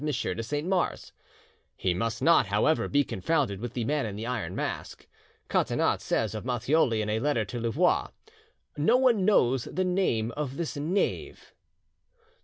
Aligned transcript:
de 0.03 0.41
Saint 0.41 0.67
Mars. 0.67 1.11
He 1.77 1.93
must 1.93 2.23
not, 2.23 2.47
however, 2.47 2.87
be 2.87 3.03
confounded 3.03 3.59
with 3.61 3.73
the 3.73 3.85
Man 3.85 4.07
in 4.07 4.15
the 4.15 4.25
Iron 4.25 4.55
Mask. 4.55 5.05
Catinat 5.47 6.01
says 6.01 6.33
of 6.33 6.43
Matthioli 6.43 7.03
in 7.03 7.09
a 7.11 7.19
letter 7.19 7.45
to 7.45 7.59
Louvois 7.59 8.07
"No 8.75 8.97
one 8.97 9.25
knows 9.25 9.65
the 9.65 9.85
name 9.85 10.31
of 10.31 10.57
this 10.57 10.75
knave." 10.75 11.53